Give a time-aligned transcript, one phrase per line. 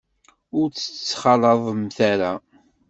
[0.57, 2.31] Ur tt-ttxalaḍemt ara.